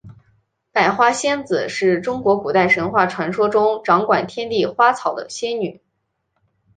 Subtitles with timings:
[0.71, 5.79] 百花仙子是中国古代神话传说中掌管天地花草的仙女。